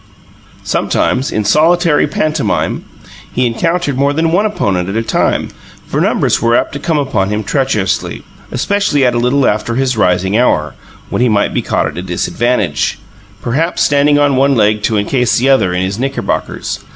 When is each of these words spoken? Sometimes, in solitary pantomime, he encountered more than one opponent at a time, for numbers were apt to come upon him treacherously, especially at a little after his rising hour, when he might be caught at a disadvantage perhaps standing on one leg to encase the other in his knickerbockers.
Sometimes, 0.63 1.31
in 1.31 1.45
solitary 1.45 2.07
pantomime, 2.07 2.85
he 3.31 3.45
encountered 3.45 3.99
more 3.99 4.13
than 4.13 4.31
one 4.31 4.47
opponent 4.47 4.89
at 4.89 4.95
a 4.95 5.03
time, 5.03 5.49
for 5.85 6.01
numbers 6.01 6.41
were 6.41 6.55
apt 6.55 6.73
to 6.73 6.79
come 6.79 6.97
upon 6.97 7.29
him 7.29 7.43
treacherously, 7.43 8.23
especially 8.49 9.05
at 9.05 9.13
a 9.13 9.19
little 9.19 9.45
after 9.45 9.75
his 9.75 9.95
rising 9.95 10.35
hour, 10.35 10.73
when 11.11 11.21
he 11.21 11.29
might 11.29 11.53
be 11.53 11.61
caught 11.61 11.85
at 11.85 11.99
a 11.99 12.01
disadvantage 12.01 12.97
perhaps 13.43 13.83
standing 13.83 14.17
on 14.17 14.35
one 14.35 14.55
leg 14.55 14.81
to 14.81 14.97
encase 14.97 15.37
the 15.37 15.49
other 15.49 15.71
in 15.71 15.83
his 15.83 15.99
knickerbockers. 15.99 16.79